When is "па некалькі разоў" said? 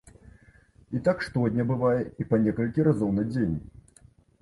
2.33-3.17